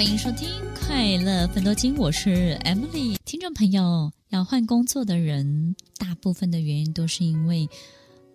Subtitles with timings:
[0.00, 3.18] 欢迎收听《快乐奋斗经》，我是 Emily。
[3.26, 7.68] 听众朋友，要换工作的人，大部分的原因都是因为，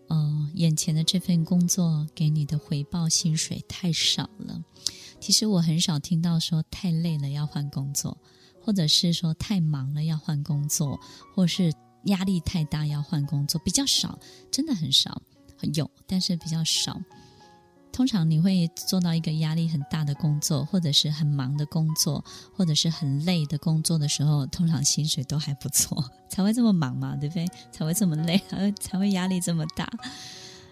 [0.07, 4.63] 呃，眼前的这份工作给你的回报薪水太少了。
[5.19, 8.15] 其实我很少听到说太累了要换工作，
[8.61, 10.99] 或者是说太忙了要换工作，
[11.33, 11.73] 或是
[12.03, 14.19] 压力太大要换工作，比较少，
[14.51, 15.19] 真的很少。
[15.73, 17.01] 有，但是比较少。
[17.95, 22.21] 通常你会做到一个压力很大的工作，或者是很忙的工作，
[22.53, 27.47] 或者是很累的工作的时候，通常薪水都还不错， 才会这么忙嘛，对不对？
[27.71, 28.37] 才会这么累，
[28.81, 29.89] 才会压力这么大。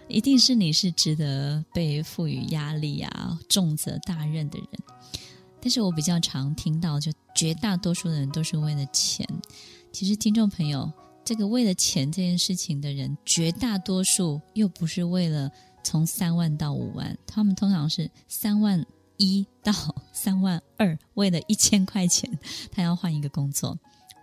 [0.06, 4.68] 一定是你是值得被赋予压力啊、重责大任的人。
[5.62, 9.26] 但是我比较常听到，就绝大多数的人都是为了钱。
[9.90, 10.92] 其实听众朋友，
[11.24, 15.50] 这个为了钱这件事情的人，绝大多数又不是为了。
[15.84, 18.84] 从三万到五万，他们通常是三万
[19.18, 19.72] 一到
[20.12, 22.38] 三万二，为了一千块钱，
[22.72, 23.78] 他要换一个工作，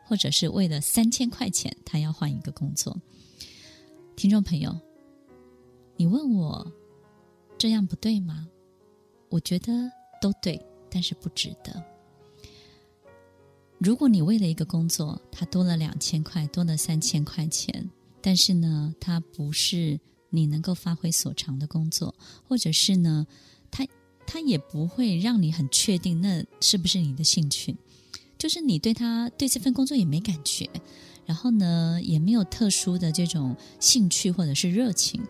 [0.06, 3.00] 或者是为了三千块钱，他要换一个工作。
[4.16, 4.76] 听众朋友，
[5.96, 6.70] 你问我
[7.58, 8.48] 这样不对吗？
[9.30, 9.72] 我觉得
[10.20, 11.82] 都对，但是不值得。
[13.78, 17.90] 如果你为了一个工作，他多了两千块，多了三千块钱，
[18.20, 20.00] 但是呢，他不是。
[20.32, 22.16] 你能够发挥所长的工作，
[22.48, 23.28] 或者是呢，
[23.70, 23.88] 他
[24.26, 27.76] 他也不会让你很确定那是不是你的兴趣，
[28.40, 30.68] 就是你对他对这份工作也没感觉，
[31.26, 35.22] 然后呢也没有特殊的这种兴趣或者是热情，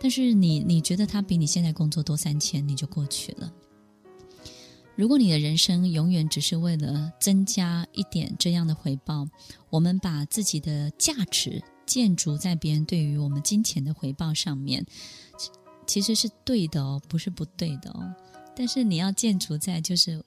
[0.00, 3.52] 但是你你觉得他比你现在工作多三千，你就过去了。
[4.94, 9.26] 如果你的人生永远只是为了增加一点这样的回报，
[9.70, 11.62] 我们把自己的价值。
[11.86, 14.84] 建筑在别人对于我们金钱的回报上面，
[15.86, 18.14] 其实是对的哦，不是不对的哦。
[18.56, 20.22] 但是你要建筑在就是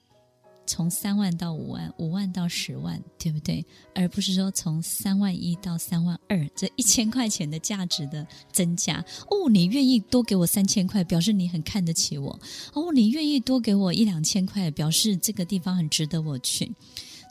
[0.66, 3.64] 从三万到五万，五万到十万，对不对？
[3.94, 9.04] 而不是说从三万一到三万二，这一千块钱的价值的增加。
[9.30, 12.38] 哦，你愿意多给我三千块，表示你很看得起我。
[12.74, 16.66] 哦，你愿意多给我一两千块，表示这个地方很值得我去。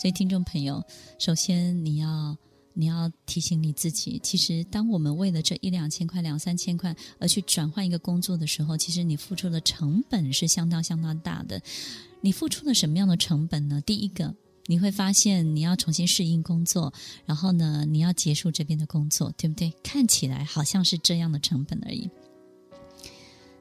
[0.01, 0.81] 所以，听众朋友，
[1.19, 2.37] 首先你要。
[2.77, 11.61] 你要提醒你自己，其实当我们为了这一两千块、两三千块而去转换一个工作的时候，其实你付出的成本是相当相当大的。
[12.21, 13.81] 你付出了什么样的成本呢？
[13.81, 14.35] 第一个，
[14.65, 16.93] 你会发现你要重新适应工作，
[17.25, 19.73] 然后呢，你要结束这边的工作，对不对？
[19.81, 22.09] 看起来好像是这样的成本而已，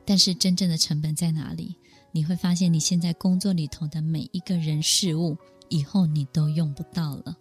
[0.05, 1.77] 但是真正的成本在哪里？
[2.11, 5.37] 你会发现你现在工作里头的每一个人事物，
[5.69, 7.37] 以后你都用不到了。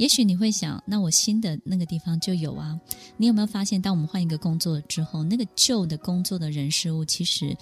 [0.00, 2.80] 也许你会想，那我新的那个地方就有啊。
[3.18, 7.54] 你有没有发现，当我们换一个工作之后，那个旧的工作的人事物其实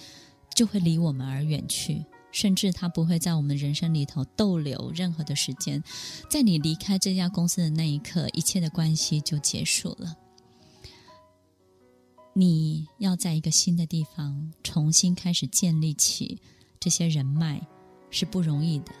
[0.55, 5.83] 就会离我们而远去，甚至它不会在我们人生里头逗留任何的时间。
[6.29, 10.15] 在你离开这家公司的那一刻，一切的关系就结束了。
[12.33, 16.39] 你要在一个新的地方重新开始建立起
[16.79, 17.67] 这些人脉，
[18.09, 18.93] 是不容易的。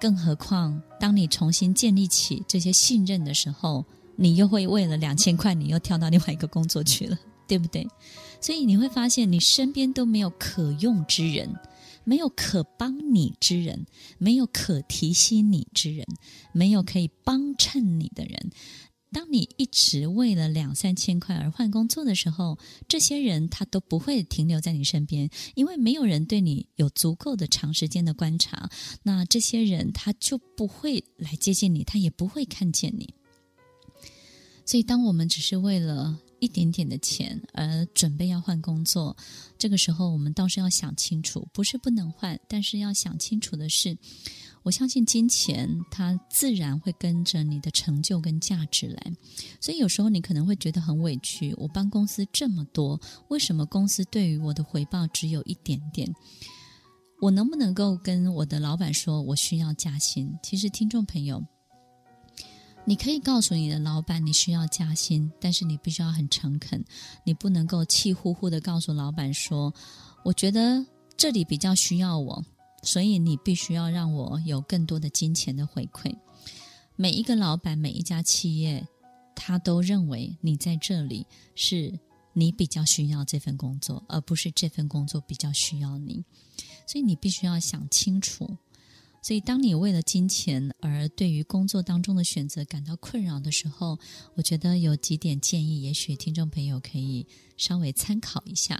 [0.00, 3.84] 更何况，当你重新建立起这些信任的时候，
[4.16, 7.18] 你又会为了两千块，你又跳到另外一个工作去了，
[7.48, 7.86] 对不对？
[8.40, 11.54] 所以你会发现，你身边都没有可用之人，
[12.04, 13.86] 没有可帮你之人，
[14.18, 16.06] 没有可提携你之人，
[16.52, 18.50] 没有可以帮衬你的人。
[19.14, 22.58] 当你一直为了两三千块而换工作的时候，
[22.88, 28.68] 这些人他都不会停留在你身边，因为没有人对你有足够的长时间的观察，
[29.04, 33.14] 那这些人他就不会来接近你，他也不会看见你。
[34.66, 39.16] 所以，当我们只是为了一点点的钱而准备要换工作，
[39.56, 43.96] 这个时候我们倒是要想清楚，不是不能换，但是要想清楚的是。
[44.64, 49.12] 我相信金钱，它自然会跟着你的成就跟价值来。
[49.60, 52.98] 所以有时候你可能会觉得很委屈，我帮公司这么多，
[53.28, 56.10] 为什么公司对于我的回报只有一点点？
[57.20, 60.34] 我能不能够跟我的老板说我需要加薪？
[60.42, 61.44] 其实听众朋友，
[62.86, 66.82] 你可以告诉你的老板你需要加薪，但是你必须要很诚恳，
[67.22, 69.72] 你不能够气呼呼的告诉老板说，
[70.24, 70.84] 我觉得
[71.18, 72.42] 这里比较需要我。
[72.84, 76.14] 所以你必须要让我有更多的金钱的回馈。
[76.96, 78.86] 每一个老板，每一家企业，
[79.34, 81.26] 他都认为你在这里
[81.56, 81.98] 是
[82.34, 86.24] 你比较需要这份工作，而不是这份工作比较需要你。
[86.86, 88.56] 所以你必须要想清楚。
[89.22, 93.98] 所以当你为了金钱而对于工作当中的选择感到困扰的时候，
[94.34, 97.26] 我觉得有几点建议，也许听众朋友可以
[97.56, 98.78] 稍微参考一下。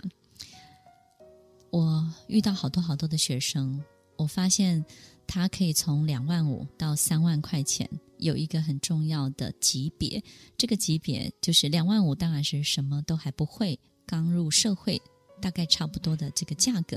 [1.70, 3.82] 我遇到好多好多的学生。
[4.16, 4.84] 我发现
[5.26, 7.88] 它可以从两万五到三万块钱，
[8.18, 10.22] 有一个很重要的级别。
[10.56, 15.00] 这个级别就是两万五，当然是什么都还不会，刚入社会，
[15.40, 16.96] 大概差不多的这个价格。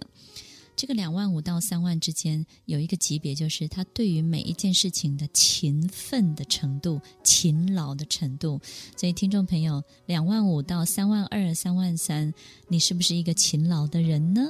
[0.75, 8.61] 这个两万五到三万之间有一个级别，就是他对于每一件事情的勤奋的程度、勤劳的程度。
[8.95, 12.31] 所以，听众朋友，两万五到三万二、三万三，
[12.67, 14.47] 你是不是一个勤劳的人呢？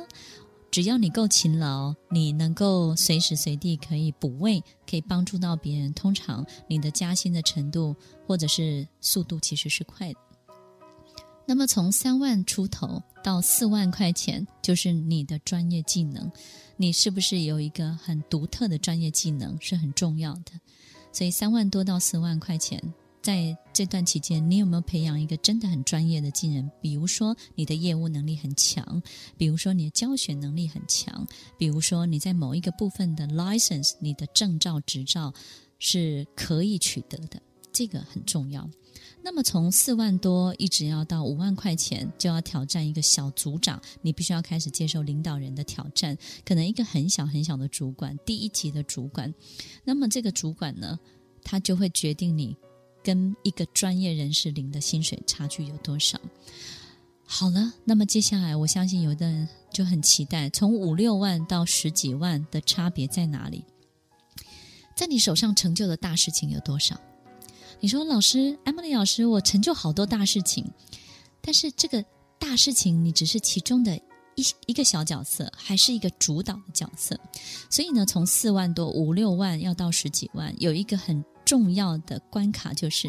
[0.78, 7.96] 只要你够勤劳，你能够随时随地可以补位，可以帮助到别人，通常你的加薪的程度
[8.28, 10.20] 或者是速度其实是快的。
[11.48, 16.32] 那么从三万出头到四万块钱，就是你的专业技能，
[16.76, 20.52] 你是不是有一个很独特的专业技能是很重要的。
[21.12, 22.80] 所以三万多到四万块钱，
[23.22, 26.72] 在这段期间，你有没有培养一个真的很专业的技能？
[26.82, 29.02] 比如说你的业务能力很强，
[29.38, 31.28] 比如说你的教学能力很强，
[31.58, 35.34] 比如说你在某一个部分的 license，你的证照执照
[35.78, 37.42] 是可以取得的，
[37.74, 38.70] 这个很重要。
[39.22, 49.34] 那么从四万多一直要到五万块钱，就要挑战一个小组长，你必须要开始接受领导人的挑战，可能一个很小很小的主管，第一级的主管。
[49.84, 50.98] 那么这个主管呢，
[51.44, 52.56] 他就会决定你
[53.08, 56.20] 跟一个专业人士领的薪水差距有多少。
[57.26, 63.64] 好了，那么接下来我相信有的人就很期待，从五六万到十几万的差别在哪里？
[64.94, 67.00] 在你手上成就的大事情有多少？
[67.80, 70.70] 你说，老师，Emily 老师，我成就好多大事情，
[71.40, 72.04] 但是这个
[72.38, 73.96] 大事情你只是其中的
[74.36, 77.18] 一一个小角色，还是一个主导的角色？
[77.70, 83.08] 所以呢，从四万多、五六万要到十几万，有一个很重要的关卡，就是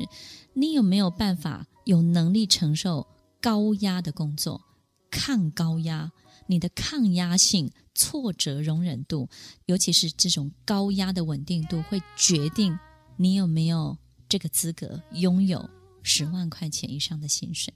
[0.54, 3.04] 你有没有办法、有能力承受
[3.40, 4.62] 高压的工作，
[5.10, 6.12] 抗高压，
[6.46, 9.28] 你的抗压性、挫折容忍度，
[9.66, 12.78] 尤其是这种高压的稳定度，会决定
[13.16, 13.98] 你有没有。
[14.30, 15.66] 这个资格拥有
[16.02, 17.72] 十万块钱以上的薪水，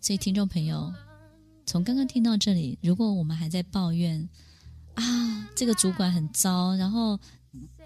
[0.00, 0.94] 所以听众朋友，
[1.66, 4.28] 从刚刚听到这里，如果我们还在抱怨
[4.94, 7.18] 啊，这个主管很糟，然后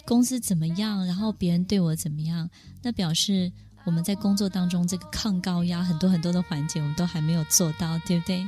[0.05, 2.49] 公司怎么样，然后别人对我怎么样，
[2.83, 3.51] 那表示
[3.85, 8.47] 我们在工作当中这个抗高压很多很多的环节，我们都还没有做到，对不对？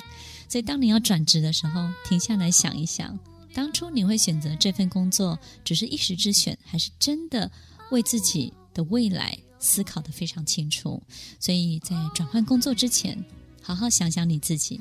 [0.49, 3.19] 所以当你要转职的时候，停下来想一想，
[3.55, 7.51] 当初你会选择这份工作，只是一时之选，还是真的
[7.91, 11.03] 为自己的未来思考得非常清楚，
[11.41, 13.25] 所以在转换工作之前，
[13.63, 14.81] 好好想想你自己。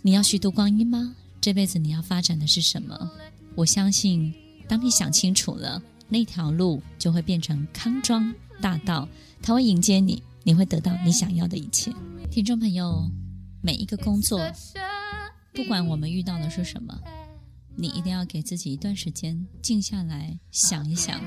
[0.00, 1.14] 你要虚度光阴吗？
[1.40, 3.10] 这辈子你要发展的是什么？
[3.54, 4.34] 我相信，
[4.72, 9.06] 当你想清楚了，那条路就会变成康庄大道，
[9.42, 11.92] 它会迎接你，你会得到你想要的一切。
[12.30, 13.06] 听众朋友，
[13.60, 14.40] 每一个工作，
[15.52, 16.98] 不管我们遇到的是什么，
[17.76, 21.20] 你一定要给自己一段时间，静下来想一想。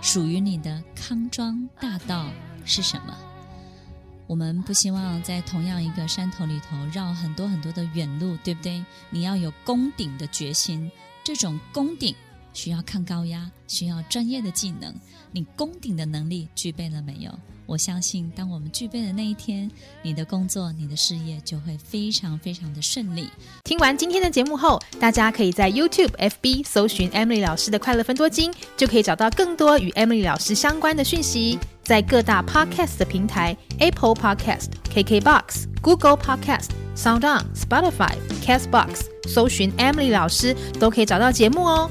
[0.00, 2.30] 属于你的康庄大道
[2.64, 3.14] 是什么？
[4.26, 8.82] 我们不希望在同样一个山头里头绕很多很多的远路，对不对？
[9.10, 10.90] 你要有攻顶的决心，
[11.22, 12.16] 这种攻顶
[12.60, 14.94] 需要抗高压，需要专业的技能。
[15.32, 17.32] 你攻顶的能力具备了没有？
[17.64, 19.70] 我相信，当我们具备的那一天，
[20.02, 23.30] 你的工作、你的事业就会非常非常的顺利。
[23.64, 31.58] 听完今天的节目后，大家可以在 YouTube、FB 搜寻 Emily 老师的快乐分多金，就可以找到更多与 Emily 老师相关的讯息。
[31.82, 38.14] 在各大 Podcast 的平台，Apple Podcast、KKBox、Google Podcast、SoundOn、Spotify、
[38.44, 41.90] Castbox 搜寻 Emily 老师，都可以找到节目哦。